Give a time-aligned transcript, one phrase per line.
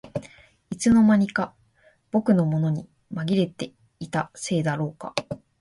[0.71, 1.53] いつの間にか
[2.09, 5.13] 僕のものにまぎれていたせいだろうか